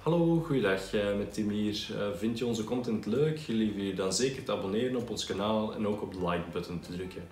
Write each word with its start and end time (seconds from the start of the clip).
Hallo, 0.00 0.42
goeiedag, 0.46 0.94
eh, 0.94 1.16
met 1.16 1.32
Tim 1.32 1.48
hier. 1.48 1.88
Eh, 1.98 2.16
vind 2.16 2.38
je 2.38 2.46
onze 2.46 2.64
content 2.64 3.06
leuk? 3.06 3.40
Lieve 3.46 3.86
je 3.86 3.94
dan 3.94 4.12
zeker 4.12 4.44
te 4.44 4.52
abonneren 4.52 4.96
op 4.96 5.10
ons 5.10 5.26
kanaal 5.26 5.74
en 5.74 5.86
ook 5.86 6.02
op 6.02 6.12
de 6.12 6.28
like-button 6.28 6.80
te 6.80 6.92
drukken. 6.92 7.22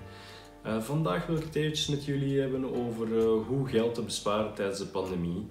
Uh, 0.67 0.81
vandaag 0.81 1.26
wil 1.26 1.36
ik 1.36 1.42
het 1.42 1.54
eventjes 1.54 1.86
met 1.86 2.04
jullie 2.04 2.41
hebben 2.41 2.75
over 2.75 3.23
hoe 3.23 3.68
geld 3.68 3.94
te 3.94 4.02
besparen 4.02 4.54
tijdens 4.54 4.78
de 4.78 4.86
pandemie. 4.86 5.46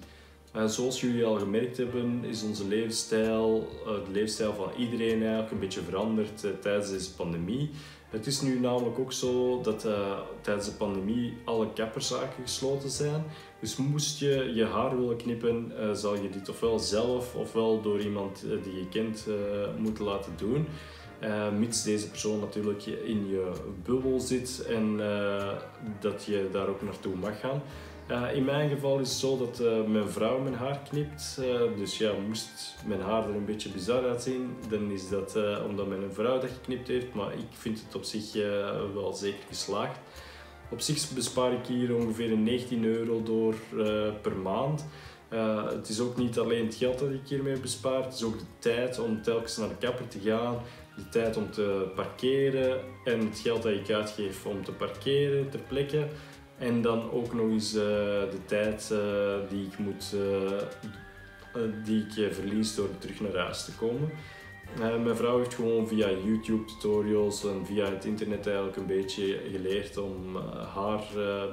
zoals 0.65 1.01
jullie 1.01 1.25
al 1.25 1.39
gemerkt 1.39 1.77
hebben, 1.77 2.23
is 2.23 2.43
onze 2.43 2.67
levensstijl, 2.67 3.67
de 3.85 4.11
levensstijl 4.11 4.53
van 4.53 4.69
iedereen 4.77 5.21
eigenlijk 5.21 5.51
een 5.51 5.59
beetje 5.59 5.81
veranderd 5.81 6.61
tijdens 6.61 6.89
deze 6.89 7.13
pandemie. 7.15 7.69
Het 8.09 8.27
is 8.27 8.41
nu 8.41 8.59
namelijk 8.59 8.99
ook 8.99 9.11
zo 9.11 9.61
dat 9.61 9.85
uh, 9.85 10.19
tijdens 10.41 10.65
de 10.65 10.71
pandemie 10.71 11.37
alle 11.45 11.73
kapperszaken 11.73 12.43
gesloten 12.43 12.89
zijn. 12.89 13.23
Dus 13.59 13.75
moest 13.75 14.19
je 14.19 14.51
je 14.55 14.65
haar 14.65 14.99
willen 14.99 15.17
knippen, 15.17 15.71
uh, 15.79 15.91
zal 15.93 16.15
je 16.15 16.29
dit 16.29 16.49
ofwel 16.49 16.79
zelf 16.79 17.35
ofwel 17.35 17.81
door 17.81 17.99
iemand 17.99 18.43
uh, 18.45 18.63
die 18.63 18.75
je 18.75 18.89
kent 18.89 19.25
moeten 19.77 20.03
laten 20.03 20.31
doen. 20.37 20.67
mits 21.59 21.83
deze 21.83 22.09
persoon 22.09 22.39
natuurlijk 22.39 22.85
in 22.85 23.29
je 23.29 23.51
bubbel 23.83 24.19
zit 24.19 24.65
en 24.65 24.97
dat 25.99 26.23
je 26.23 26.49
daar 26.51 26.67
ook 26.67 26.81
naartoe 26.81 27.15
mag 27.15 27.39
gaan. 27.39 27.61
Uh, 28.11 28.35
in 28.35 28.45
mijn 28.45 28.69
geval 28.69 28.99
is 28.99 29.09
het 29.09 29.17
zo 29.17 29.37
dat 29.37 29.59
uh, 29.61 29.83
mijn 29.83 30.09
vrouw 30.09 30.39
mijn 30.39 30.55
haar 30.55 30.79
knipt. 30.89 31.37
Uh, 31.39 31.77
dus 31.77 31.97
ja, 31.97 32.11
moest 32.27 32.75
mijn 32.85 33.01
haar 33.01 33.29
er 33.29 33.35
een 33.35 33.45
beetje 33.45 33.69
bizar 33.69 34.03
uitzien, 34.03 34.55
dan 34.69 34.91
is 34.91 35.09
dat 35.09 35.37
omdat 35.67 35.87
mijn 35.87 36.13
vrouw 36.13 36.39
dat 36.39 36.49
geknipt 36.49 36.87
heeft. 36.87 37.13
Maar 37.13 37.33
ik 37.33 37.47
vind 37.51 37.83
het 37.85 37.95
op 37.95 38.03
zich 38.03 38.33
wel 38.93 39.13
zeker 39.13 39.43
geslaagd. 39.47 39.99
Op 40.69 40.81
zich 40.81 41.09
bespaar 41.09 41.53
ik 41.53 41.65
hier 41.65 41.95
ongeveer 41.95 42.37
19 42.37 42.85
euro 42.85 43.23
door 43.23 43.55
per 44.21 44.35
maand. 44.35 44.85
het 45.69 45.89
is 45.89 45.99
ook 45.99 46.17
niet 46.17 46.39
alleen 46.39 46.65
het 46.65 46.75
geld 46.75 46.99
dat 46.99 47.09
ik 47.09 47.27
hiermee 47.27 47.59
bespaar, 47.59 48.03
het 48.03 48.13
is 48.13 48.23
ook 48.23 48.39
de 48.39 48.45
tijd 48.59 48.99
om 48.99 49.21
telkens 49.21 49.57
naar 49.57 49.69
de 49.69 49.75
kapper 49.79 50.07
te 50.07 50.19
gaan, 50.19 50.57
de 50.95 51.09
tijd 51.09 51.37
om 51.37 51.51
te 51.51 51.91
parkeren 51.95 52.79
en 53.03 53.19
het 53.19 53.39
geld 53.39 53.63
dat 53.63 53.71
ik 53.71 53.89
uitgeef 53.89 54.45
om 54.45 54.63
te 54.63 54.71
parkeren 54.71 55.49
ter 55.49 55.59
plekke. 55.59 56.07
En 56.57 56.81
dan 56.81 57.11
ook 57.11 57.33
nog 57.33 57.49
eens 57.49 57.75
uh, 57.75 57.81
de 57.81 58.39
tijd 58.45 58.89
uh, 58.91 58.99
die 59.49 59.65
ik, 59.65 59.77
moet, 59.77 60.15
uh, 60.15 61.61
die 61.83 62.05
ik 62.05 62.33
verlies 62.33 62.75
door 62.75 62.89
terug 62.97 63.19
naar 63.19 63.35
huis 63.35 63.65
te 63.65 63.71
komen. 63.75 64.09
mijn 64.77 65.15
vrouw 65.15 65.37
heeft 65.37 65.53
gewoon 65.53 65.87
via 65.87 66.09
YouTube 66.09 66.65
tutorials 66.65 67.45
en 67.45 67.65
via 67.65 67.85
het 67.85 68.05
internet 68.05 68.47
eigenlijk 68.47 68.77
een 68.77 68.85
beetje 68.85 69.39
geleerd 69.51 69.97
om 69.97 70.35
haar 70.75 71.03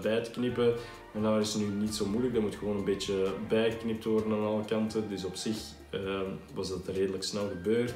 bij 0.02 0.20
te 0.22 0.30
knippen. 0.30 0.75
Mijn 1.12 1.25
haar 1.25 1.41
is 1.41 1.55
nu 1.55 1.64
niet 1.64 1.94
zo 1.94 2.06
moeilijk, 2.06 2.34
dat 2.34 2.42
moet 2.42 2.56
gewoon 2.56 2.77
een 2.77 2.84
beetje 2.84 3.32
bijgeknipt 3.48 4.05
worden 4.05 4.32
aan 4.32 4.47
alle 4.47 4.64
kanten. 4.64 5.08
Dus 5.08 5.25
op 5.25 5.34
zich 5.34 5.56
was 6.55 6.69
dat 6.69 6.88
redelijk 6.88 7.25
snel 7.25 7.48
gebeurd. 7.48 7.94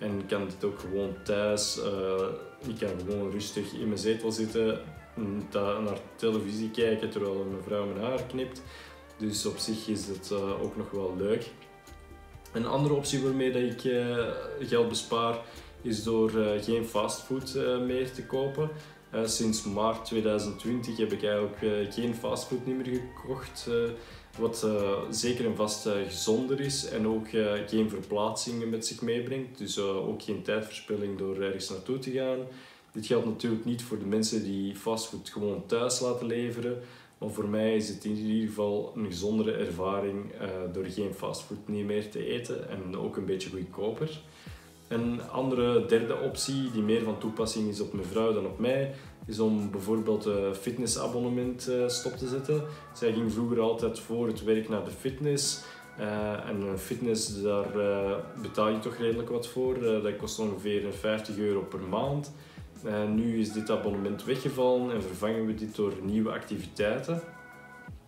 En 0.00 0.26
kan 0.26 0.44
dit 0.44 0.64
ook 0.64 0.78
gewoon 0.78 1.14
thuis. 1.24 1.80
ik 2.68 2.78
kan 2.78 2.98
gewoon 3.06 3.30
rustig 3.30 3.72
in 3.72 3.86
mijn 3.86 3.98
zetel 3.98 4.32
zitten, 4.32 4.80
naar 5.52 5.98
televisie 6.16 6.70
kijken 6.70 7.10
terwijl 7.10 7.46
mijn 7.50 7.62
vrouw 7.62 7.86
mijn 7.86 8.04
haar 8.04 8.22
knipt. 8.22 8.62
Dus 9.18 9.46
op 9.46 9.58
zich 9.58 9.88
is 9.88 10.06
het 10.06 10.30
uh, 10.32 10.62
ook 10.62 10.76
nog 10.76 10.90
wel 10.90 11.14
leuk. 11.16 11.50
Een 12.52 12.66
andere 12.66 12.94
optie 12.94 13.22
waarmee 13.22 13.52
dat 13.52 13.62
ik 13.62 13.84
uh, 13.84 14.26
geld 14.60 14.88
bespaar 14.88 15.38
is 15.82 16.02
door 16.02 16.30
uh, 16.30 16.62
geen 16.62 16.84
fastfood 16.84 17.54
meer 17.86 18.12
te 18.12 18.26
kopen. 18.26 18.70
sinds 19.24 19.64
maart 19.64 20.04
2020 20.04 20.96
heb 20.96 21.12
ik 21.12 21.24
eigenlijk 21.24 21.92
geen 21.94 22.14
fastfood 22.14 22.66
meer 22.66 22.84
gekocht. 22.84 23.70
wat 24.38 24.66
zeker 25.10 25.44
en 25.44 25.56
vast 25.56 25.88
gezonder 26.08 26.60
is 26.60 26.88
en 26.88 27.06
ook 27.06 27.28
geen 27.66 27.90
verplaatsingen 27.90 28.68
met 28.68 28.86
zich 28.86 29.02
meebrengt. 29.02 29.58
Dus 29.58 29.78
ook 29.78 30.22
geen 30.22 30.42
tijdverspilling 30.42 31.18
door 31.18 31.40
ergens 31.40 31.68
naartoe 31.68 31.98
te 31.98 32.10
gaan. 32.10 32.38
Dit 32.98 33.06
geldt 33.06 33.26
natuurlijk 33.26 33.64
niet 33.64 33.82
voor 33.82 33.98
de 33.98 34.04
mensen 34.04 34.42
die 34.42 34.76
fastfood 34.76 35.28
gewoon 35.28 35.66
thuis 35.66 36.00
laten 36.00 36.26
leveren. 36.26 36.78
Maar 37.18 37.30
voor 37.30 37.48
mij 37.48 37.76
is 37.76 37.88
het 37.88 38.04
in 38.04 38.16
ieder 38.16 38.48
geval 38.48 38.92
een 38.96 39.06
gezondere 39.06 39.52
ervaring 39.52 40.32
uh, 40.32 40.48
door 40.72 40.84
geen 40.84 41.14
fastfood 41.14 41.68
meer 41.68 42.10
te 42.10 42.26
eten 42.26 42.68
en 42.68 42.96
ook 42.96 43.16
een 43.16 43.24
beetje 43.24 43.50
goedkoper. 43.50 44.20
Een 44.88 45.20
andere 45.30 45.86
derde 45.86 46.20
optie 46.20 46.70
die 46.70 46.82
meer 46.82 47.02
van 47.02 47.18
toepassing 47.18 47.68
is 47.68 47.80
op 47.80 47.92
mijn 47.92 48.06
vrouw 48.06 48.32
dan 48.32 48.46
op 48.46 48.58
mij, 48.58 48.94
is 49.26 49.38
om 49.38 49.70
bijvoorbeeld 49.70 50.24
een 50.24 50.54
fitnessabonnement 50.54 51.68
uh, 51.68 51.88
stop 51.88 52.12
te 52.12 52.28
zetten. 52.28 52.62
Zij 52.94 53.12
ging 53.12 53.32
vroeger 53.32 53.60
altijd 53.60 53.98
voor 53.98 54.26
het 54.26 54.44
werk 54.44 54.68
naar 54.68 54.84
de 54.84 54.90
fitness. 54.90 55.60
Uh, 56.00 56.48
en 56.48 56.78
fitness, 56.78 57.42
daar 57.42 57.68
betaal 58.42 58.68
je 58.68 58.78
toch 58.78 58.96
redelijk 58.96 59.28
wat 59.28 59.46
voor. 59.46 59.80
dat 59.80 60.16
kost 60.16 60.38
ongeveer 60.38 60.92
50 60.92 61.38
euro 61.38 61.60
per 61.60 61.80
maand. 61.80 62.32
Uh, 62.84 63.04
nu 63.14 63.40
is 63.40 63.52
dit 63.52 63.70
abonnement 63.70 64.24
weggevallen 64.24 64.92
en 64.92 65.02
vervangen 65.02 65.46
we 65.46 65.54
dit 65.54 65.76
door 65.76 65.92
nieuwe 66.02 66.30
activiteiten. 66.30 67.20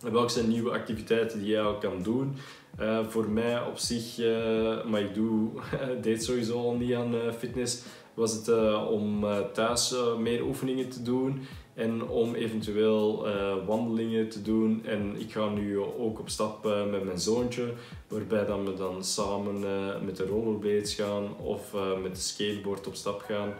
En 0.03 0.11
welke 0.11 0.31
zijn 0.31 0.47
nieuwe 0.47 0.71
activiteiten 0.71 1.39
die 1.39 1.47
jij 1.47 1.61
al 1.61 1.77
kan 1.77 2.03
doen? 2.03 2.35
Uh, 2.79 2.99
voor 3.07 3.29
mij 3.29 3.61
op 3.61 3.77
zich, 3.77 4.19
uh, 4.19 4.85
maar 4.85 5.01
ik 5.01 5.13
doe, 5.13 5.49
deed 6.01 6.23
sowieso 6.23 6.57
al 6.57 6.75
niet 6.75 6.93
aan 6.93 7.15
fitness, 7.37 7.83
was 8.13 8.33
het 8.33 8.49
om 8.87 9.25
thuis 9.53 9.95
meer 10.19 10.43
oefeningen 10.43 10.89
te 10.89 11.01
doen 11.01 11.41
en 11.73 12.07
om 12.07 12.35
eventueel 12.35 13.27
wandelingen 13.65 14.29
te 14.29 14.41
doen. 14.41 14.85
En 14.85 15.15
ik 15.19 15.31
ga 15.31 15.49
nu 15.49 15.79
ook 15.79 16.19
op 16.19 16.29
stap 16.29 16.63
met 16.91 17.03
mijn 17.03 17.19
zoontje, 17.19 17.73
waarbij 18.07 18.45
dan 18.45 18.65
we 18.65 18.73
dan 18.73 19.03
samen 19.03 19.59
met 20.05 20.15
de 20.17 20.25
rollerblades 20.25 20.93
gaan 20.93 21.37
of 21.37 21.75
met 22.01 22.15
de 22.15 22.21
skateboard 22.21 22.87
op 22.87 22.95
stap 22.95 23.21
gaan 23.21 23.53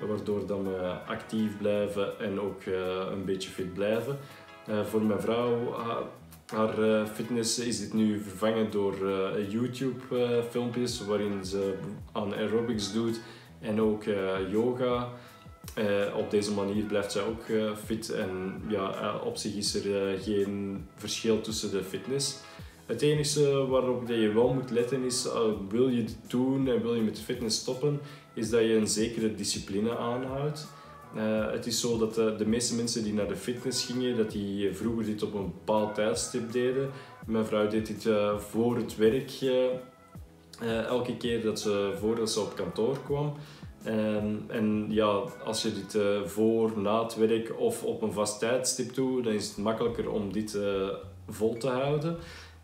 waardoor 0.00 0.46
dat 0.46 0.62
we 0.62 0.96
actief 1.06 1.58
blijven 1.58 2.18
en 2.20 2.40
ook 2.40 2.62
eh, 2.62 3.06
een 3.10 3.24
beetje 3.24 3.50
fit 3.50 3.74
blijven. 3.74 4.18
Eh, 4.66 4.84
voor 4.84 5.02
mijn 5.02 5.20
vrouw, 5.20 5.74
haar 6.46 6.82
eh, 6.82 7.06
fitness 7.06 7.58
is 7.58 7.80
dit 7.80 7.92
nu 7.92 8.20
vervangen 8.20 8.70
door 8.70 8.94
YouTube 9.48 10.44
filmpjes 10.50 11.04
waarin 11.04 11.44
ze 11.44 11.74
aan 12.12 12.34
aerobics 12.34 12.92
doet 12.92 13.20
en 13.60 13.80
ook 13.80 14.04
yoga. 14.50 15.08
op 16.16 16.30
deze 16.30 16.52
manier 16.52 16.84
blijft 16.84 17.12
zij 17.12 17.22
ook 17.22 17.42
fit 17.84 18.10
en 18.10 18.62
ja, 18.68 19.16
op 19.24 19.36
zich 19.36 19.54
is 19.54 19.74
er 19.74 20.18
geen 20.18 20.86
verschil 20.94 21.40
tussen 21.40 21.70
de 21.70 21.84
fitness. 21.84 22.38
Het 22.86 23.02
enige 23.02 23.66
waarop 23.66 24.08
je 24.08 24.32
wel 24.32 24.52
moet 24.52 24.70
letten 24.70 25.02
is, 25.02 25.26
uh, 25.26 25.32
wil 25.68 25.88
je 25.88 26.04
dit 26.04 26.16
doen 26.26 26.68
en 26.68 26.82
wil 26.82 26.94
je 26.94 27.02
met 27.02 27.20
fitness 27.20 27.58
stoppen, 27.58 28.00
is 28.34 28.50
dat 28.50 28.60
je 28.60 28.74
een 28.76 28.88
zekere 28.88 29.34
discipline 29.34 29.96
aanhoudt. 29.96 30.66
Uh, 31.16 31.50
het 31.50 31.66
is 31.66 31.80
zo 31.80 31.98
dat 31.98 32.18
uh, 32.18 32.38
de 32.38 32.46
meeste 32.46 32.74
mensen 32.74 33.04
die 33.04 33.14
naar 33.14 33.28
de 33.28 33.36
fitness 33.36 33.84
gingen, 33.84 34.16
dat 34.16 34.30
die 34.30 34.74
vroeger 34.74 35.04
dit 35.04 35.22
op 35.22 35.34
een 35.34 35.44
bepaald 35.44 35.94
tijdstip 35.94 36.52
deden. 36.52 36.90
Mijn 37.26 37.46
vrouw 37.46 37.68
deed 37.68 37.86
dit 37.86 38.08
voor 38.38 38.76
het 38.76 38.96
werk, 38.96 39.32
elke 40.88 41.16
keer 41.16 41.42
dat 41.42 41.60
ze, 41.60 41.94
voordat 42.00 42.30
ze 42.30 42.40
op 42.40 42.56
kantoor 42.56 42.98
kwam. 43.04 43.34
En, 43.82 44.44
en 44.48 44.86
ja, 44.88 45.22
als 45.44 45.62
je 45.62 45.72
dit 45.72 45.98
voor, 46.24 46.78
na 46.78 47.02
het 47.02 47.16
werk 47.16 47.60
of 47.60 47.82
op 47.82 48.02
een 48.02 48.12
vast 48.12 48.38
tijdstip 48.38 48.94
doet, 48.94 49.24
dan 49.24 49.32
is 49.32 49.48
het 49.48 49.56
makkelijker 49.56 50.10
om 50.10 50.32
dit 50.32 50.58
vol 51.28 51.56
te 51.56 51.68
houden. 51.68 52.16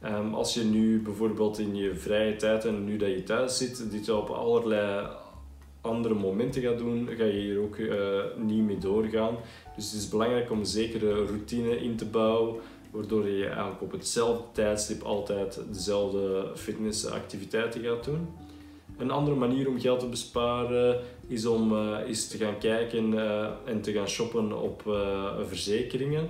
Um, 0.05 0.35
als 0.35 0.55
je 0.55 0.65
nu 0.65 1.03
bijvoorbeeld 1.03 1.59
in 1.59 1.77
je 1.77 1.95
vrije 1.95 2.37
tijd 2.37 2.65
en 2.65 2.85
nu 2.85 2.97
dat 2.97 3.09
je 3.09 3.23
thuis 3.23 3.57
zit, 3.57 3.91
dit 3.91 4.09
op 4.09 4.29
allerlei 4.29 5.07
andere 5.81 6.15
momenten 6.15 6.63
gaat 6.63 6.79
doen, 6.79 7.09
ga 7.17 7.25
je 7.25 7.33
hier 7.33 7.61
ook 7.61 7.77
uh, 7.77 8.21
niet 8.37 8.65
mee 8.65 8.79
doorgaan. 8.79 9.37
Dus 9.77 9.93
het 9.93 10.01
is 10.01 10.09
belangrijk 10.09 10.51
om 10.51 10.59
een 10.59 10.67
zekere 10.67 11.27
routine 11.27 11.77
in 11.77 11.97
te 11.97 12.05
bouwen, 12.05 12.55
waardoor 12.91 13.29
je 13.29 13.47
eigenlijk 13.47 13.83
op 13.83 13.93
hetzelfde 13.93 14.43
tijdstip 14.53 15.03
altijd 15.03 15.61
dezelfde 15.73 16.51
fitnessactiviteiten 16.55 17.83
gaat 17.83 18.05
doen. 18.05 18.29
Een 18.99 19.11
andere 19.11 19.37
manier 19.37 19.69
om 19.69 19.81
geld 19.81 20.01
te 20.01 20.09
besparen 20.09 21.01
is 21.27 21.47
om 21.47 21.73
uh, 21.73 21.97
te 22.07 22.37
gaan 22.37 22.59
kijken 22.59 23.13
uh, 23.13 23.47
en 23.65 23.81
te 23.81 23.93
gaan 23.93 24.09
shoppen 24.09 24.63
op 24.63 24.83
verzekeringen. 25.47 26.29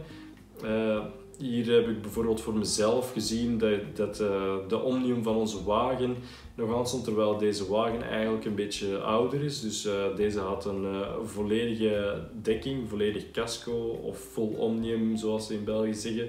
Hier 1.39 1.73
heb 1.75 1.89
ik 1.89 2.03
bijvoorbeeld 2.03 2.41
voor 2.41 2.55
mezelf 2.55 3.13
gezien 3.13 3.59
dat, 3.59 3.81
dat 3.95 4.21
uh, 4.21 4.55
de 4.69 4.81
omnium 4.81 5.23
van 5.23 5.37
onze 5.37 5.65
wagen 5.65 6.17
nog 6.55 6.77
aan 6.77 6.87
stond, 6.87 7.05
terwijl 7.05 7.39
deze 7.39 7.69
wagen 7.69 8.03
eigenlijk 8.03 8.45
een 8.45 8.55
beetje 8.55 8.99
ouder 8.99 9.45
is. 9.45 9.61
Dus 9.61 9.87
uh, 9.87 10.17
deze 10.17 10.41
had 10.41 10.65
een 10.65 10.85
uh, 10.85 11.09
volledige 11.25 12.25
dekking, 12.43 12.89
volledig 12.89 13.31
casco 13.31 14.01
of 14.03 14.19
full 14.19 14.55
omnium 14.57 15.17
zoals 15.17 15.47
ze 15.47 15.55
in 15.55 15.65
België 15.65 15.95
zeggen. 15.95 16.29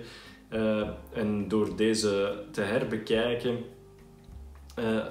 en 1.13 1.47
door 1.47 1.75
deze 1.75 2.43
te 2.51 2.61
herbekijken 2.61 3.57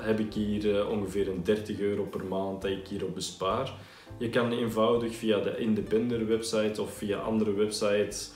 heb 0.00 0.20
ik 0.20 0.34
hier 0.34 0.88
ongeveer 0.88 1.28
een 1.28 1.42
30 1.42 1.80
euro 1.80 2.04
per 2.04 2.24
maand 2.24 2.62
dat 2.62 2.70
ik 2.70 2.88
hierop 2.88 3.14
bespaar. 3.14 3.72
Je 4.18 4.28
kan 4.28 4.52
eenvoudig 4.52 5.14
via 5.14 5.38
de 5.40 5.56
Independer 5.58 6.26
website 6.26 6.82
of 6.82 6.92
via 6.92 7.18
andere 7.18 7.52
websites 7.52 8.30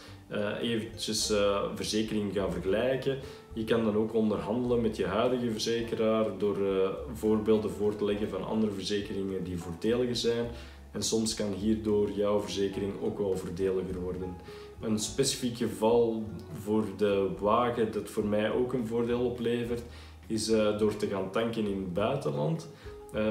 eventjes 0.61 1.31
uh, 1.31 1.63
verzekering 1.75 2.33
gaan 2.35 2.53
vergelijken 2.53 3.19
Je 3.53 3.65
kan 3.65 3.85
dan 3.85 3.97
ook 3.97 4.15
onderhandelen 4.15 4.81
met 4.81 4.97
je 4.97 5.07
huidige 5.07 5.51
verzekeraar 5.51 6.39
door 6.39 6.59
uh, 6.59 6.89
voorbeelden 7.13 7.71
voor 7.71 7.97
te 7.97 8.05
leggen 8.05 8.29
van 8.29 8.47
andere 8.47 8.73
verzekeringen 8.73 9.45
die 9.45 9.59
voordeliger 9.59 10.17
zijn. 10.17 10.47
En 10.93 11.03
soms 11.03 11.35
kan 11.35 11.53
hierdoor 11.53 12.11
jouw 12.11 12.41
verzekering 12.41 12.93
ook 13.03 13.19
wel 13.19 13.37
voordeliger 13.37 14.01
worden. 14.01 14.37
Een 14.81 14.99
specifiek 14.99 15.57
geval 15.57 16.25
voor 16.63 16.85
de 16.97 17.29
wagen 17.41 17.93
dat 17.93 18.11
voor 18.11 18.25
mij 18.27 18.51
ook 18.51 18.73
een 18.73 18.87
voordeel 18.87 19.21
oplevert, 19.21 19.83
is 20.27 20.47
door 20.79 20.97
te 20.97 21.07
gaan 21.07 21.31
tanken 21.31 21.67
in 21.67 21.77
het 21.77 21.95
buitenland. 21.95 22.69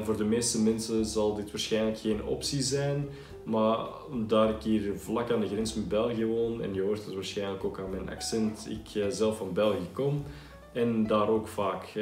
Voor 0.03 0.17
de 0.17 0.23
meeste 0.23 0.61
mensen 0.61 1.05
zal 1.05 1.35
dit 1.35 1.51
waarschijnlijk 1.51 1.97
geen 1.97 2.25
optie 2.25 2.61
zijn, 2.61 3.09
maar 3.45 3.87
daar 4.27 4.49
ik 4.49 4.63
hier 4.63 4.99
vlak 4.99 5.31
aan 5.31 5.39
de 5.39 5.47
grens 5.47 5.73
met 5.73 5.87
België 5.87 6.25
woon, 6.25 6.61
en 6.61 6.73
je 6.73 6.81
hoort 6.81 7.05
het 7.05 7.13
waarschijnlijk 7.13 7.63
ook 7.63 7.79
aan 7.79 7.89
mijn 7.89 8.09
accent, 8.09 8.67
ik 8.69 8.95
uh, 8.95 9.05
zelf 9.09 9.37
van 9.37 9.53
België 9.53 9.89
kom 9.93 10.23
en 10.71 11.07
daar 11.07 11.29
ook 11.29 11.47
vaak 11.47 11.93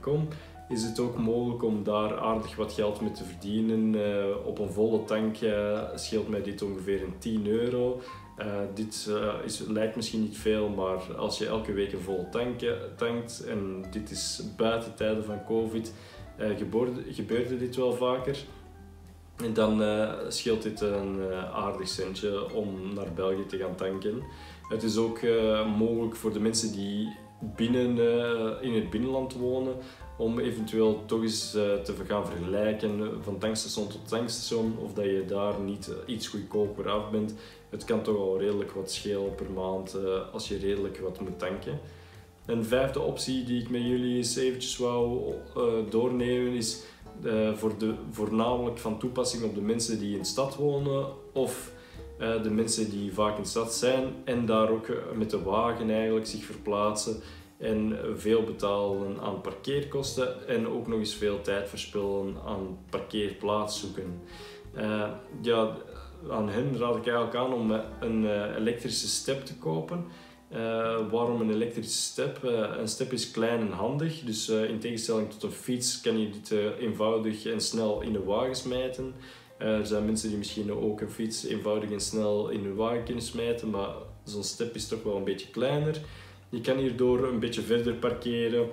kom, 0.00 0.28
is 0.68 0.82
het 0.82 0.98
ook 0.98 1.18
mogelijk 1.18 1.62
om 1.62 1.84
daar 1.84 2.18
aardig 2.18 2.56
wat 2.56 2.72
geld 2.72 3.00
mee 3.00 3.12
te 3.12 3.24
verdienen. 3.24 3.94
op 4.44 4.58
een 4.58 4.70
volle 4.70 5.04
tank 5.04 5.36
scheelt 5.94 6.28
mij 6.28 6.42
dit 6.42 6.62
ongeveer 6.62 7.02
een 7.02 7.18
10 7.18 7.46
euro. 7.46 8.00
Dit 8.74 9.10
is, 9.44 9.58
lijkt 9.58 9.96
misschien 9.96 10.20
niet 10.20 10.36
veel, 10.36 10.68
maar 10.68 11.16
als 11.16 11.38
je 11.38 11.46
elke 11.46 11.72
week 11.72 11.92
een 11.92 12.00
vol 12.00 12.28
tanken, 12.30 12.76
tankt 12.96 13.44
en 13.44 13.84
dit 13.90 14.10
is 14.10 14.42
buiten 14.56 14.94
tijden 14.94 15.24
van 15.24 15.44
COVID, 15.44 15.92
gebeurde, 17.14 17.56
dit 17.56 17.76
wel 17.76 17.92
vaker. 17.92 18.44
En 19.44 19.54
dan 19.54 19.82
scheelt 20.28 20.62
dit 20.62 20.80
een 20.80 21.20
aardig 21.52 21.88
centje 21.88 22.54
om 22.54 22.94
naar 22.94 23.12
België 23.14 23.46
te 23.46 23.56
gaan 23.56 23.74
tanken. 23.74 24.22
Het 24.68 24.82
is 24.82 24.96
ook 24.96 25.20
mogelijk 25.78 26.16
voor 26.16 26.32
de 26.32 26.40
mensen 26.40 26.72
die 26.72 27.16
binnen, 27.56 27.98
in 28.62 28.74
het 28.74 28.90
binnenland 28.90 29.34
wonen 29.34 29.74
om 30.18 30.38
eventueel 30.38 31.02
toch 31.06 31.22
eens 31.22 31.50
te 31.50 31.94
gaan 32.08 32.26
vergelijken 32.26 33.22
van 33.22 33.38
tankstation 33.38 33.88
tot 33.88 34.08
tankstation 34.08 34.76
of 34.82 34.92
dat 34.92 35.04
je 35.04 35.24
daar 35.26 35.60
niet 35.60 35.92
iets 36.06 36.28
goedkoper 36.28 36.88
af 36.88 37.10
bent 37.10 37.34
het 37.70 37.84
kan 37.84 38.02
toch 38.02 38.16
al 38.16 38.38
redelijk 38.38 38.70
wat 38.70 38.90
schelen 38.90 39.34
per 39.34 39.50
maand 39.50 39.96
als 40.32 40.48
je 40.48 40.58
redelijk 40.58 40.98
wat 40.98 41.20
moet 41.20 41.38
tanken. 41.38 41.80
Een 42.46 42.64
vijfde 42.64 43.00
optie 43.00 43.44
die 43.44 43.62
ik 43.62 43.70
met 43.70 43.82
jullie 43.82 44.16
eens 44.16 44.36
eventjes 44.36 44.76
wou 44.76 45.34
doornemen 45.90 46.52
is 46.52 46.82
uh, 47.24 47.54
voor 47.54 47.78
de, 47.78 47.94
voornamelijk 48.10 48.78
van 48.78 48.98
toepassing 48.98 49.44
op 49.44 49.54
de 49.54 49.60
mensen 49.60 49.98
die 49.98 50.12
in 50.12 50.18
de 50.18 50.24
stad 50.24 50.56
wonen 50.56 51.06
of 51.32 51.74
de 52.42 52.50
mensen 52.50 52.90
die 52.90 53.14
vaak 53.14 53.36
in 53.36 53.42
de 53.42 53.48
stad 53.48 53.74
zijn 53.74 54.14
en 54.24 54.46
daar 54.46 54.70
ook 54.70 54.86
met 55.14 55.30
de 55.30 55.42
wagen 55.42 55.90
eigenlijk 55.90 56.26
zich 56.26 56.44
verplaatsen 56.44 57.20
en 57.58 57.98
veel 58.14 58.42
betalen 58.42 59.20
aan 59.20 59.40
parkeerkosten 59.40 60.48
en 60.48 60.68
ook 60.68 60.86
nog 60.86 60.98
eens 60.98 61.14
veel 61.14 61.40
tijd 61.40 61.68
verspillen 61.68 62.36
aan 62.46 62.78
parkeerplaats 62.90 63.80
zoeken. 63.80 64.20
ja, 65.42 65.76
aan 66.30 66.48
hen 66.48 66.78
raad 66.78 66.96
ik 66.96 67.06
eigenlijk 67.06 67.36
aan 67.36 67.52
om 67.52 67.70
een 68.00 68.54
elektrische 68.56 69.08
step 69.08 69.44
te 69.44 69.58
kopen. 69.58 70.04
Uh, 70.52 71.10
waarom 71.10 71.40
een 71.40 71.50
elektrische 71.50 71.92
step? 71.92 72.44
Uh, 72.44 72.50
een 72.78 72.88
step 72.88 73.12
is 73.12 73.30
klein 73.30 73.60
en 73.60 73.70
handig, 73.70 74.20
dus 74.20 74.48
in 74.48 74.78
tegenstelling 74.78 75.30
tot 75.30 75.42
een 75.42 75.50
fiets 75.50 76.00
kan 76.00 76.20
je 76.20 76.30
dit 76.30 76.50
eenvoudig 76.80 77.46
en 77.46 77.60
snel 77.60 78.00
in 78.00 78.12
de 78.12 78.24
wagen 78.24 78.54
smijten. 78.54 79.14
er 79.58 79.86
zijn 79.86 80.04
mensen 80.04 80.28
die 80.28 80.38
misschien 80.38 80.72
ook 80.72 81.00
een 81.00 81.10
fiets 81.10 81.44
eenvoudig 81.44 81.90
en 81.90 82.00
snel 82.00 82.48
in 82.48 82.64
hun 82.64 82.74
wagen 82.74 83.04
kunnen 83.04 83.22
smijten, 83.22 83.70
maar 83.70 83.88
zo'n 84.24 84.44
step 84.44 84.74
is 84.74 84.88
toch 84.88 85.02
wel 85.02 85.16
een 85.16 85.24
beetje 85.24 85.50
kleiner. 85.50 86.00
Je 86.48 86.60
kan 86.60 86.76
hierdoor 86.76 87.24
een 87.24 87.40
beetje 87.40 87.62
verder 87.62 87.94
parkeren 87.94 88.68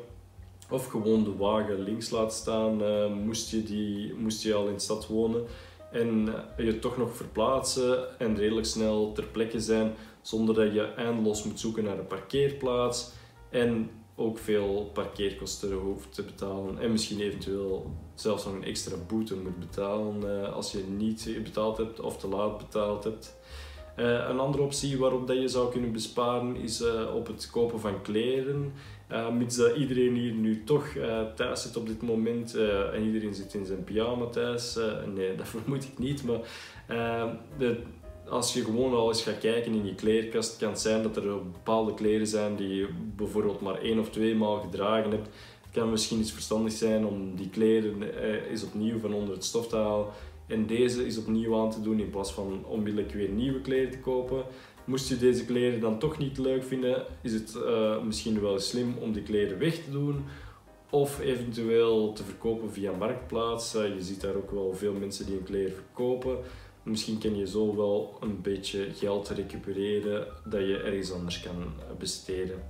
of 0.69 0.87
gewoon 0.87 1.23
de 1.23 1.35
wagen 1.35 1.83
links 1.83 2.09
laten 2.09 2.37
staan, 2.37 2.77
moest, 3.23 3.51
je 3.51 3.63
die, 3.63 4.13
moest 4.13 4.43
je 4.43 4.53
al 4.53 4.67
in 4.67 4.73
de 4.73 4.79
stad 4.79 5.07
wonen 5.07 5.45
en 5.91 6.33
je 6.57 6.79
toch 6.79 6.97
nog 6.97 7.15
verplaatsen 7.15 8.19
en 8.19 8.35
redelijk 8.35 8.67
snel 8.67 9.11
ter 9.11 9.25
plekke 9.25 9.59
zijn 9.59 9.93
zonder 10.23 10.55
dat 10.55 10.73
je 10.73 10.93
eindeloos 10.93 11.43
moet 11.43 11.59
zoeken 11.59 11.83
naar 11.83 11.99
een 11.99 12.07
parkeerplaats 12.07 13.11
en 13.49 13.89
ook 14.15 14.37
veel 14.37 14.89
parkeerkosten 14.93 15.71
hoeft 15.71 16.13
te 16.13 16.23
betalen 16.23 16.79
en 16.79 16.91
misschien 16.91 17.19
eventueel 17.19 17.91
zelfs 18.15 18.45
nog 18.45 18.53
een 18.53 18.63
extra 18.63 18.95
boete 19.07 19.35
moet 19.35 19.59
betalen 19.59 20.43
eh, 20.43 20.53
als 20.53 20.71
je 20.71 20.83
niet 20.97 21.29
betaald 21.43 21.77
hebt 21.77 21.99
of 21.99 22.17
te 22.17 22.27
laat 22.27 22.57
betaald 22.57 23.03
hebt. 23.03 23.35
Uh, 23.97 24.27
een 24.29 24.39
andere 24.39 24.63
optie 24.63 24.97
waarop 24.97 25.27
dat 25.27 25.37
je 25.37 25.47
zou 25.47 25.71
kunnen 25.71 25.91
besparen 25.91 26.55
is 26.55 26.81
uh, 26.81 27.15
op 27.15 27.27
het 27.27 27.49
kopen 27.51 27.79
van 27.79 28.01
kleren. 28.01 28.73
Uh, 29.11 29.29
mits 29.29 29.55
dat 29.55 29.75
iedereen 29.75 30.15
hier 30.15 30.33
nu 30.33 30.63
toch 30.63 30.87
thuis 31.35 31.61
zit 31.61 31.77
op 31.77 31.87
dit 31.87 32.01
moment 32.01 32.55
en 32.93 33.03
iedereen 33.03 33.33
zit 33.33 33.53
in 33.53 33.65
zijn 33.65 33.83
pyjama 33.83 34.25
thuis. 34.25 34.79
nee, 35.13 35.35
dat 35.37 35.47
vermoed 35.47 35.83
ik 35.83 35.97
niet, 35.97 36.23
maar 36.23 36.39
de, 37.57 37.81
als 38.29 38.53
je 38.53 38.63
gewoon 38.63 38.93
al 38.93 39.07
eens 39.07 39.23
gaat 39.23 39.37
kijken 39.37 39.73
in 39.73 39.85
je 39.85 39.95
kleerkast, 39.95 40.57
kan 40.57 40.69
het 40.69 40.79
zijn 40.79 41.03
dat 41.03 41.17
er 41.17 41.51
bepaalde 41.51 41.93
kleren 41.93 42.27
zijn 42.27 42.55
die 42.55 42.75
je 42.75 42.89
bijvoorbeeld 43.15 43.61
maar 43.61 43.81
één 43.81 43.99
of 43.99 44.09
twee 44.09 44.35
maal 44.35 44.59
gedragen 44.59 45.11
hebt. 45.11 45.27
Het 45.61 45.71
kan 45.71 45.89
misschien 45.89 46.19
iets 46.19 46.31
verstandig 46.31 46.73
zijn 46.73 47.05
om 47.05 47.35
die 47.35 47.49
kleren 47.49 48.01
eens 48.49 48.63
opnieuw 48.63 48.99
van 48.99 49.13
onder 49.13 49.33
het 49.33 49.43
stof 49.43 49.67
te 49.67 49.75
halen 49.75 50.07
en 50.47 50.65
deze 50.65 51.05
is 51.05 51.17
opnieuw 51.17 51.57
aan 51.57 51.71
te 51.71 51.81
doen 51.81 51.99
in 51.99 52.09
plaats 52.09 52.31
van 52.31 52.65
onmiddellijk 52.65 53.13
weer 53.13 53.29
nieuwe 53.29 53.61
kleren 53.61 53.91
te 53.91 53.99
kopen. 53.99 54.43
Moest 54.85 55.09
je 55.09 55.17
deze 55.17 55.45
kleren 55.45 55.79
dan 55.79 55.99
toch 55.99 56.17
niet 56.17 56.37
leuk 56.37 56.63
vinden, 56.63 57.05
is 57.21 57.33
het 57.33 57.55
uh, 57.55 58.01
misschien 58.01 58.41
wel 58.41 58.59
slim 58.59 58.97
om 59.01 59.11
die 59.11 59.23
kleren 59.23 59.59
weg 59.59 59.75
te 59.75 59.91
doen 59.91 60.23
of 60.89 61.19
eventueel 61.19 62.13
te 62.13 62.23
verkopen 62.23 62.71
via 62.71 62.91
Marktplaats. 62.91 63.75
Uh, 63.75 63.95
je 63.95 64.01
ziet 64.01 64.21
daar 64.21 64.35
ook 64.35 64.51
wel 64.51 64.73
veel 64.73 64.93
mensen 64.93 65.25
die 65.25 65.37
een 65.37 65.43
kleren 65.43 65.73
verkopen. 65.73 66.37
Misschien 66.83 67.17
kan 67.17 67.37
je 67.37 67.47
zo 67.47 67.75
wel 67.75 68.17
een 68.21 68.41
beetje 68.41 68.87
geld 68.93 69.29
recupereren 69.29 70.27
dat 70.45 70.61
je 70.61 70.77
ergens 70.77 71.11
anders 71.11 71.39
kan 71.39 71.73
besteden. 71.99 72.63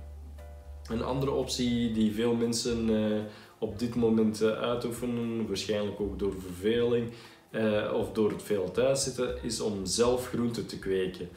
Een 0.88 1.02
andere 1.02 1.32
optie 1.32 1.92
die 1.92 2.12
veel 2.12 2.34
mensen 2.34 2.88
uh, 2.88 3.20
op 3.58 3.78
dit 3.78 3.94
moment 3.94 4.42
uitoefenen, 4.42 5.46
waarschijnlijk 5.46 6.00
ook 6.00 6.18
door 6.18 6.32
verveling, 6.40 7.10
uh, 7.50 7.92
of 7.94 8.12
door 8.12 8.30
het 8.30 8.42
veel 8.42 8.70
thuis 8.70 9.02
zitten, 9.02 9.42
is 9.42 9.60
om 9.60 9.86
zelf 9.86 10.28
groenten 10.28 10.66
te 10.66 10.78
kweken. 10.78 11.28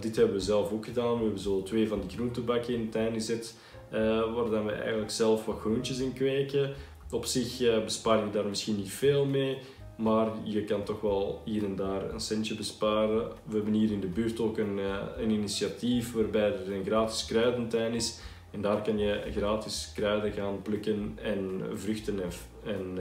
Dit 0.00 0.16
hebben 0.16 0.34
we 0.34 0.40
zelf 0.40 0.72
ook 0.72 0.84
gedaan. 0.84 1.16
We 1.16 1.22
hebben 1.22 1.40
zo 1.40 1.62
twee 1.62 1.88
van 1.88 2.00
die 2.00 2.10
groentebakken 2.10 2.74
in 2.74 2.82
de 2.82 2.88
tuin 2.88 3.12
gezet, 3.12 3.54
waar 4.34 4.50
dan 4.50 4.64
we 4.64 4.72
eigenlijk 4.72 5.10
zelf 5.10 5.44
wat 5.44 5.58
groentjes 5.58 5.98
in 5.98 6.12
kweken. 6.12 6.74
Op 7.10 7.24
zich 7.24 7.82
bespaar 7.84 8.24
je 8.24 8.30
daar 8.30 8.46
misschien 8.46 8.76
niet 8.76 8.90
veel 8.90 9.24
mee, 9.24 9.58
maar 9.96 10.28
je 10.42 10.64
kan 10.64 10.82
toch 10.82 11.00
wel 11.00 11.40
hier 11.44 11.64
en 11.64 11.76
daar 11.76 12.10
een 12.10 12.20
centje 12.20 12.54
besparen. 12.54 13.28
We 13.44 13.56
hebben 13.56 13.72
hier 13.72 13.92
in 13.92 14.00
de 14.00 14.06
buurt 14.06 14.40
ook 14.40 14.58
een, 14.58 14.78
een 15.16 15.30
initiatief 15.30 16.12
waarbij 16.12 16.52
er 16.52 16.72
een 16.72 16.84
gratis 16.84 17.24
kruidentuin 17.24 17.94
is. 17.94 18.20
En 18.50 18.60
daar 18.60 18.82
kan 18.82 18.98
je 18.98 19.22
gratis 19.30 19.92
kruiden 19.94 20.32
gaan 20.32 20.62
plukken 20.62 21.18
en 21.22 21.62
vruchten 21.72 22.20
en, 22.20 22.32
en 22.64 22.98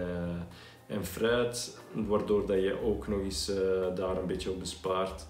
en 0.87 1.05
fruit, 1.05 1.79
waardoor 2.07 2.45
dat 2.45 2.61
je 2.61 2.77
ook 2.83 3.07
nog 3.07 3.19
eens 3.19 3.49
uh, 3.49 3.55
daar 3.95 4.17
een 4.17 4.27
beetje 4.27 4.51
op 4.51 4.59
bespaart. 4.59 5.25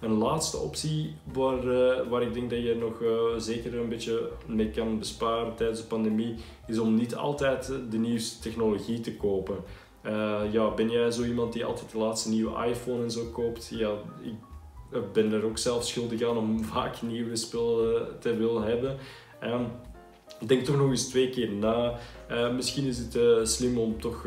Een 0.00 0.12
laatste 0.12 0.56
optie 0.56 1.14
waar, 1.32 1.62
waar 2.08 2.22
ik 2.22 2.34
denk 2.34 2.50
dat 2.50 2.62
je 2.62 2.74
nog 2.74 3.02
zeker 3.42 3.78
een 3.78 3.88
beetje 3.88 4.30
mee 4.46 4.70
kan 4.70 4.98
besparen 4.98 5.54
tijdens 5.54 5.80
de 5.80 5.86
pandemie, 5.86 6.34
is 6.66 6.78
om 6.78 6.94
niet 6.94 7.14
altijd 7.14 7.72
de 7.90 7.98
nieuwste 7.98 8.38
technologie 8.42 9.00
te 9.00 9.16
kopen. 9.16 9.56
Ja, 10.50 10.74
ben 10.74 10.90
jij 10.90 11.10
zo 11.10 11.24
iemand 11.24 11.52
die 11.52 11.64
altijd 11.64 11.90
de 11.90 11.98
laatste 11.98 12.28
nieuwe 12.28 12.66
iPhone 12.66 13.02
en 13.02 13.10
zo 13.10 13.24
koopt? 13.32 13.68
Ja, 13.72 13.92
ik 14.20 15.12
ben 15.12 15.32
er 15.32 15.44
ook 15.44 15.58
zelf 15.58 15.86
schuldig 15.86 16.22
aan 16.22 16.36
om 16.36 16.64
vaak 16.74 17.02
nieuwe 17.02 17.36
spullen 17.36 18.06
te 18.20 18.36
willen 18.36 18.62
hebben. 18.62 18.96
Um, 19.44 19.66
denk 20.46 20.64
toch 20.64 20.76
nog 20.76 20.90
eens 20.90 21.08
twee 21.08 21.28
keer 21.28 21.52
na. 21.52 21.98
Uh, 22.30 22.54
misschien 22.54 22.86
is 22.86 22.98
het 22.98 23.48
slim 23.48 23.78
om 23.78 24.00
toch 24.00 24.24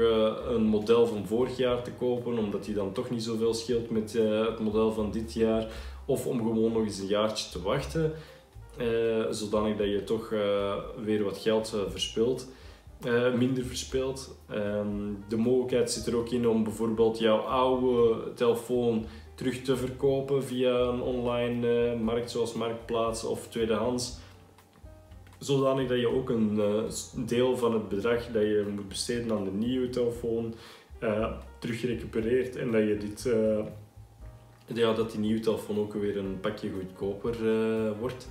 een 0.48 0.64
model 0.64 1.08
van 1.08 1.28
vorig 1.28 1.58
jaar 1.58 1.84
te 1.84 1.92
kopen, 1.92 2.38
omdat 2.38 2.66
die 2.66 2.74
dan 2.74 2.92
toch 2.92 3.10
niet 3.10 3.24
zoveel 3.24 3.54
scheelt 3.54 3.90
met 3.90 4.14
het 4.14 4.60
model 4.60 4.92
van 4.92 5.12
dit 5.12 5.34
jaar. 5.34 5.68
Of 6.06 6.28
om 6.28 6.38
gewoon 6.38 6.72
nog 6.72 6.84
eens 6.84 7.00
een 7.00 7.08
jaartje 7.08 7.52
te 7.52 7.62
wachten, 7.62 8.14
zodanig 9.30 9.78
dat 9.78 9.88
je 9.88 10.04
toch 10.04 10.30
weer 11.04 11.24
wat 11.24 11.38
geld 11.38 11.76
verspilt. 11.90 12.48
Minder 13.38 13.64
verspilt. 13.64 14.38
Ehm, 14.50 15.14
de 15.28 15.38
mogelijkheid 15.38 15.92
zit 15.92 16.08
er 16.08 16.16
ook 16.16 16.30
in 16.30 16.48
om 16.48 16.64
bijvoorbeeld 16.64 17.20
jouw 17.20 17.38
oude 17.38 18.34
telefoon 18.34 19.06
terug 19.36 19.62
te 19.62 19.78
verkopen 19.78 20.44
via 20.44 20.80
een 20.80 21.02
online 21.02 21.96
markt 21.96 22.32
zoals 22.32 22.54
Marktplaats 22.54 23.24
of 23.24 23.48
tweedehands 23.48 24.20
zodanig 25.38 25.88
dat 25.88 26.00
je 26.00 26.16
ook 26.16 26.30
een 26.30 26.56
uh, 26.58 26.84
deel 27.26 27.58
van 27.58 27.74
het 27.74 27.90
bedrag 27.90 28.26
dat 28.26 28.42
je 28.42 28.72
moet 28.76 28.88
besteden 28.88 29.32
aan 29.32 29.44
de 29.44 29.52
nieuwe 29.52 29.90
telefoon 29.90 30.54
terug 31.60 31.82
recupereert 31.82 32.56
en 32.56 32.72
dat 32.72 32.82
je 32.82 32.98
dit, 32.98 33.30
ja, 34.66 34.94
dat 34.94 35.12
die 35.12 35.20
nieuwe 35.20 35.40
telefoon 35.40 35.78
ook 35.78 35.94
weer 35.94 36.18
een 36.18 36.40
pakje 36.40 36.72
goedkoper 36.72 37.36
wordt. 38.00 38.30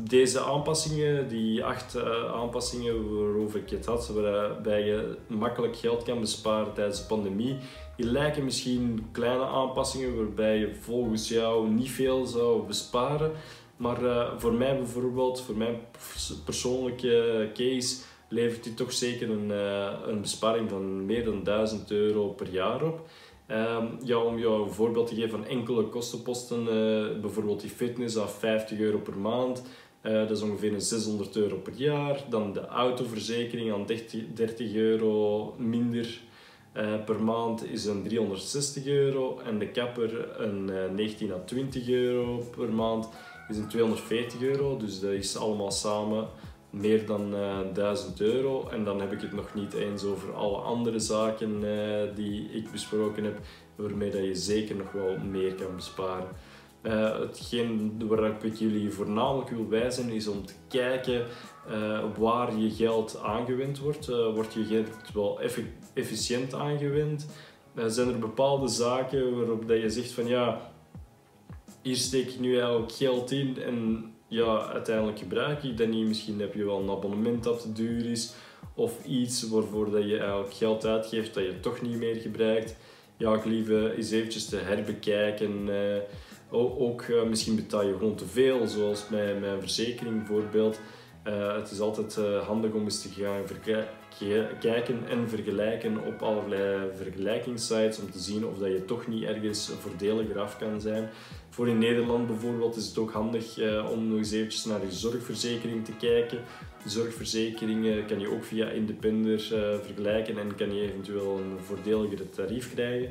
Deze 0.00 0.40
aanpassingen, 0.40 1.28
die 1.28 1.64
acht 1.64 1.96
aanpassingen 2.34 3.14
waarover 3.14 3.60
ik 3.60 3.70
het 3.70 3.86
had, 3.86 4.08
waarbij 4.08 4.84
je 4.84 5.16
makkelijk 5.26 5.76
geld 5.76 6.02
kan 6.02 6.20
besparen 6.20 6.72
tijdens 6.72 7.00
de 7.00 7.06
pandemie, 7.06 7.56
die 7.96 8.06
lijken 8.06 8.44
misschien 8.44 9.08
kleine 9.12 9.44
aanpassingen 9.44 10.16
waarbij 10.16 10.58
je 10.58 10.74
volgens 10.80 11.28
jou 11.28 11.68
niet 11.68 11.90
veel 11.90 12.26
zou 12.26 12.66
besparen. 12.66 13.32
Maar 13.76 14.02
uh, 14.02 14.28
voor 14.38 14.52
mij 14.52 14.76
bijvoorbeeld, 14.76 15.40
voor 15.40 15.56
mijn 15.56 15.76
persoonlijke 16.44 17.50
case, 17.54 17.96
levert 18.28 18.64
die 18.64 18.74
toch 18.74 18.92
zeker 18.92 19.30
een, 19.30 19.50
uh, 19.50 19.92
een 20.06 20.20
besparing 20.20 20.70
van 20.70 21.06
meer 21.06 21.24
dan 21.24 21.44
1000 21.44 21.90
euro 21.90 22.28
per 22.28 22.48
jaar 22.50 22.82
op. 22.82 23.08
Um, 23.50 23.98
ja, 24.04 24.18
om 24.18 24.38
jou 24.38 24.62
een 24.62 24.72
voorbeeld 24.72 25.06
te 25.06 25.14
geven 25.14 25.30
van 25.30 25.44
enkele 25.44 25.82
kostenposten, 25.88 26.60
uh, 26.60 27.20
bijvoorbeeld 27.20 27.60
die 27.60 27.70
fitness 27.70 28.16
af 28.16 28.38
50 28.38 28.78
euro 28.78 28.98
per 28.98 29.18
maand, 29.18 29.62
dat 30.00 30.30
is 30.30 30.42
ongeveer 30.42 30.72
een 30.72 30.80
600 30.80 31.36
euro 31.36 31.56
per 31.56 31.72
jaar. 31.72 32.24
Dan 32.28 32.52
de 32.52 32.66
autoverzekering 32.66 33.72
aan 33.72 33.86
30, 33.86 34.22
30 34.34 34.74
euro 34.74 35.54
minder 35.58 36.20
per 37.04 37.22
maand 37.22 37.70
is 37.70 37.84
een 37.84 38.02
360 38.02 38.86
euro 38.86 39.40
en 39.44 39.58
de 39.58 39.68
kapper 39.68 40.40
een 40.40 40.70
19 40.94 41.32
à 41.32 41.38
20 41.44 41.88
euro 41.88 42.44
per 42.56 42.72
maand 42.72 43.08
is 43.48 43.56
een 43.56 43.68
240 43.68 44.42
euro. 44.42 44.76
Dus 44.76 45.00
dat 45.00 45.10
is 45.10 45.36
allemaal 45.36 45.70
samen 45.70 46.28
meer 46.76 47.06
dan 47.06 47.34
uh, 47.34 47.60
eh, 47.60 47.74
1000 47.74 48.20
euro. 48.20 48.68
En 48.68 48.84
dan 48.84 49.00
heb 49.00 49.12
ik 49.12 49.20
het 49.20 49.32
nog 49.32 49.54
niet 49.54 49.72
eens 49.72 50.04
over 50.04 50.34
alle 50.34 50.56
andere 50.56 50.98
zaken 50.98 51.64
uh, 51.64 52.14
die 52.14 52.48
ik 52.50 52.70
besproken 52.70 53.24
heb, 53.24 53.38
waarmee 53.74 54.10
dat 54.10 54.24
je 54.24 54.34
zeker 54.34 54.76
nog 54.76 54.92
wel 54.92 55.18
meer 55.30 55.54
kan 55.54 55.76
besparen. 55.76 56.28
Uh, 56.82 57.18
hetgeen 57.18 58.02
waar 58.08 58.44
ik 58.44 58.54
jullie 58.54 58.90
voornamelijk 58.90 59.50
wil 59.50 59.68
wijzen 59.68 60.10
is 60.10 60.26
om 60.26 60.46
te 60.46 60.54
kijken 60.68 61.24
waar 62.18 62.56
je 62.56 62.70
geld 62.70 63.18
aangewend 63.22 63.78
wordt. 63.78 64.06
wordt 64.06 64.52
je 64.52 64.64
geld 64.64 65.12
wel 65.14 65.40
efficiënt 65.94 66.54
aangewend? 66.54 67.26
zijn 67.86 68.08
er 68.08 68.18
bepaalde 68.18 68.68
zaken 68.68 69.36
waarop 69.36 69.68
dat 69.68 69.80
je 69.80 69.90
zegt 69.90 70.12
van 70.12 70.26
ja, 70.26 70.70
hier 71.82 71.96
steek 71.96 72.28
ik 72.28 72.40
nu 72.40 72.58
eigenlijk 72.58 72.92
geld 72.92 73.30
in 73.30 73.62
en 73.62 74.10
ja, 74.28 74.72
uiteindelijk 74.72 75.18
gebruik 75.18 75.62
ik 75.62 75.78
dat 75.78 75.88
niet. 75.88 76.06
Misschien 76.06 76.40
heb 76.40 76.54
je 76.54 76.64
wel 76.64 76.80
een 76.80 76.90
abonnement 76.90 77.44
dat 77.44 77.60
te 77.60 77.72
duur 77.72 78.10
is 78.10 78.34
of 78.74 79.04
iets 79.04 79.48
waarvoor 79.48 79.90
dat 79.90 80.08
je 80.08 80.18
eigenlijk 80.18 80.54
geld 80.54 80.86
uitgeeft 80.86 81.34
dat 81.34 81.44
je 81.44 81.60
toch 81.60 81.82
niet 81.82 81.96
meer 81.96 82.16
gebruikt. 82.16 82.76
Ja, 83.16 83.34
ik 83.34 83.44
lieve 83.44 83.94
eens 83.96 84.10
eventjes 84.10 84.46
te 84.46 84.56
herbekijken. 84.56 85.68
Uh, 85.68 85.96
ook 86.80 87.02
uh, 87.02 87.22
misschien 87.22 87.56
betaal 87.56 87.86
je 87.86 87.92
gewoon 87.92 88.14
te 88.14 88.26
veel, 88.26 88.66
zoals 88.66 89.08
bij 89.08 89.34
mijn 89.34 89.60
verzekering 89.60 90.16
bijvoorbeeld. 90.16 90.80
Het 91.56 91.70
is 91.70 91.80
altijd 91.80 92.18
handig 92.46 92.72
om 92.72 92.84
eens 92.84 93.02
te 93.02 93.08
gaan 93.08 93.46
kijken 94.60 95.08
en 95.08 95.28
vergelijken 95.28 96.04
op 96.04 96.22
allerlei 96.22 96.90
vergelijkingssites 96.96 97.98
om 97.98 98.10
te 98.10 98.18
zien 98.18 98.46
of 98.46 98.58
dat 98.58 98.68
je 98.68 98.84
toch 98.84 99.06
niet 99.06 99.24
ergens 99.24 99.70
voordeliger 99.80 100.38
af 100.38 100.58
kan 100.58 100.80
zijn. 100.80 101.08
Voor 101.56 101.68
in 101.68 101.78
Nederland 101.78 102.26
bijvoorbeeld 102.26 102.76
is 102.76 102.86
het 102.88 102.98
ook 102.98 103.12
handig 103.12 103.58
uh, 103.58 103.90
om 103.90 104.08
nog 104.08 104.18
eens 104.18 104.32
eventjes 104.32 104.64
naar 104.64 104.80
je 104.80 104.92
zorgverzekering 104.92 105.84
te 105.84 105.92
kijken. 105.92 106.38
Zorgverzekeringen 106.86 108.06
kan 108.06 108.20
je 108.20 108.30
ook 108.30 108.44
via 108.44 108.68
Independer 108.68 109.48
uh, 109.52 109.78
vergelijken 109.84 110.38
en 110.38 110.54
kan 110.54 110.74
je 110.74 110.82
eventueel 110.82 111.38
een 111.38 111.58
voordeligere 111.60 112.30
tarief 112.30 112.74
krijgen. 112.74 113.10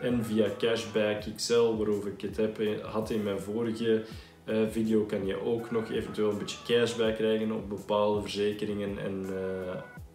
En 0.00 0.24
via 0.24 0.46
Cashback 0.58 1.22
XL, 1.36 1.76
waarover 1.76 2.10
ik 2.10 2.20
het 2.20 2.36
heb, 2.36 2.58
eh, 2.58 2.68
had 2.84 3.10
in 3.10 3.22
mijn 3.22 3.40
vorige 3.40 4.02
video, 4.70 5.04
kan 5.04 5.26
je 5.26 5.44
ook 5.44 5.70
nog 5.70 5.90
eventueel 5.90 6.30
een 6.30 6.38
beetje 6.38 6.56
cashback 6.66 7.16
krijgen 7.16 7.52
op 7.52 7.68
bepaalde 7.68 8.20
verzekeringen 8.20 8.98
en, 8.98 9.26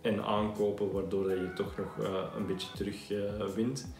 en 0.05 0.23
aankopen, 0.23 0.91
waardoor 0.91 1.29
je 1.29 1.53
toch 1.55 1.77
nog 1.77 1.97
een 2.37 2.45
beetje 2.45 2.67
terug 2.75 3.07
wint. 3.55 3.93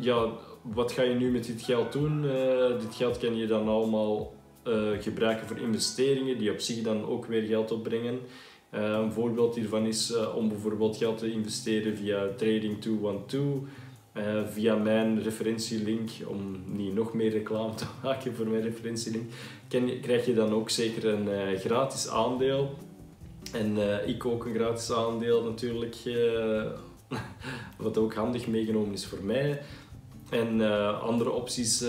ja, 0.00 0.32
wat 0.72 0.92
ga 0.92 1.02
je 1.02 1.14
nu 1.14 1.30
met 1.30 1.46
dit 1.46 1.62
geld 1.62 1.92
doen? 1.92 2.24
Uh, 2.24 2.80
dit 2.80 2.94
geld 2.94 3.18
kan 3.18 3.36
je 3.36 3.46
dan 3.46 3.68
allemaal 3.68 4.34
uh, 4.66 4.88
gebruiken 5.00 5.46
voor 5.46 5.58
investeringen 5.58 6.38
die 6.38 6.50
op 6.50 6.60
zich 6.60 6.82
dan 6.82 7.04
ook 7.04 7.26
weer 7.26 7.42
geld 7.42 7.70
opbrengen. 7.70 8.18
Uh, 8.74 8.80
een 8.80 9.12
voorbeeld 9.12 9.54
hiervan 9.54 9.86
is 9.86 10.14
om 10.34 10.48
bijvoorbeeld 10.48 10.96
geld 10.96 11.18
te 11.18 11.32
investeren 11.32 11.96
via 11.96 12.28
Trading212. 12.28 13.68
via 14.50 14.76
mijn 14.76 15.22
referentielink, 15.22 16.10
om 16.26 16.62
niet 16.66 16.94
nog 16.94 17.14
meer 17.14 17.30
reclame 17.30 17.74
te 17.74 17.84
maken 18.02 18.34
voor 18.34 18.46
mijn 18.46 18.62
referentielink, 18.62 19.30
krijg 20.02 20.26
je 20.26 20.34
dan 20.34 20.52
ook 20.52 20.70
zeker 20.70 21.04
een 21.04 21.58
gratis 21.58 22.08
aandeel. 22.08 22.70
En 23.54 23.78
ik 24.08 24.24
ook 24.24 24.44
een 24.44 24.54
gratis 24.54 24.92
aandeel 24.92 25.42
natuurlijk, 25.42 25.96
wat 27.78 27.98
ook 27.98 28.14
handig 28.14 28.46
meegenomen 28.46 28.92
is 28.92 29.06
voor 29.06 29.22
mij. 29.22 29.60
En 30.30 30.60
uh, 30.60 31.02
andere 31.02 31.30
opties 31.30 31.84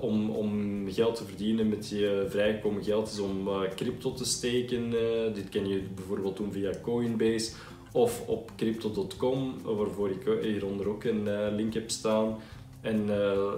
om, 0.00 0.30
om 0.30 0.82
geld 0.92 1.14
te 1.16 1.24
verdienen 1.24 1.68
met 1.68 1.88
je 1.88 2.26
vrijgekomen 2.28 2.84
geld 2.84 3.12
is 3.12 3.18
om 3.18 3.48
crypto 3.76 4.12
te 4.12 4.24
steken. 4.24 4.90
dit 5.34 5.48
kan 5.48 5.68
je 5.68 5.82
bijvoorbeeld 5.94 6.36
doen 6.36 6.52
via 6.52 6.70
Coinbase 6.82 7.52
of 7.92 8.26
op 8.26 8.50
crypto.com, 8.56 9.54
waarvoor 9.62 10.10
ik 10.10 10.42
hieronder 10.42 10.88
ook 10.88 11.04
een 11.04 11.54
link 11.54 11.74
heb 11.74 11.90
staan. 11.90 12.36
En 12.80 13.08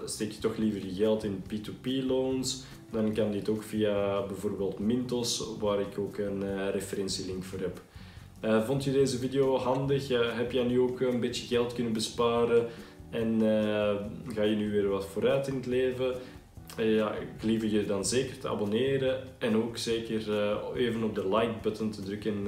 steek 0.04 0.32
je 0.32 0.38
toch 0.38 0.56
liever 0.56 0.86
je 0.86 0.94
geld 0.94 1.24
in 1.24 1.42
P2P 1.52 2.06
loans, 2.06 2.64
dan 2.90 3.12
kan 3.12 3.30
dit 3.30 3.48
ook 3.48 3.62
via 3.62 4.26
bijvoorbeeld 4.26 4.78
Mintos, 4.78 5.44
waar 5.60 5.80
ik 5.80 5.98
ook 5.98 6.18
een 6.18 6.70
referentielink 6.70 7.44
voor 7.44 7.58
heb. 7.58 7.80
vond 8.64 8.84
je 8.84 8.92
deze 8.92 9.18
video 9.18 9.56
handig? 9.56 10.08
heb 10.08 10.52
jij 10.52 10.64
nu 10.64 10.80
ook 10.80 11.00
een 11.00 11.20
beetje 11.20 11.46
geld 11.46 11.72
kunnen 11.72 11.92
besparen? 11.92 12.66
En 13.10 13.42
uh, 13.42 13.94
ga 14.34 14.42
je 14.42 14.56
nu 14.56 14.70
weer 14.70 14.88
wat 14.88 15.06
vooruit 15.06 15.48
in 15.48 15.54
het 15.54 15.66
leven? 15.66 16.14
Ja, 16.76 17.14
ik 17.14 17.42
lieve 17.42 17.70
je 17.70 17.86
dan 17.86 18.04
zeker 18.04 18.38
te 18.38 18.48
abonneren 18.48 19.22
en 19.38 19.56
ook 19.56 19.76
zeker 19.76 20.20
even 20.74 21.02
op 21.02 21.14
de 21.14 21.28
like-button 21.28 21.90
te 21.90 22.02
drukken, 22.02 22.44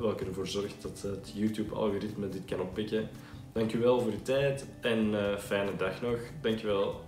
welke 0.00 0.24
ervoor 0.24 0.46
zorgt 0.46 0.82
dat 0.82 1.02
het 1.02 1.32
YouTube-algoritme 1.34 2.28
dit 2.28 2.44
kan 2.44 2.60
oppikken. 2.60 3.08
Dankjewel 3.52 4.00
voor 4.00 4.10
je 4.10 4.22
tijd 4.22 4.66
en 4.80 5.14
fijne 5.38 5.76
dag 5.76 6.02
nog. 6.02 6.18
Dankjewel. 6.40 7.00